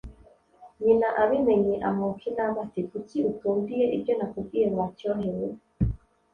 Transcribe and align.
nyina 0.83 1.07
abimenye 1.23 1.75
amwuka 1.87 2.23
inabi 2.31 2.57
ati 2.65 2.79
”Kuki 2.89 3.17
utumviye 3.31 3.85
ibyo 3.95 4.13
nakubwiye 4.15 4.67
wa 4.77 4.87
cyohe 4.97 5.29
we 5.39 5.49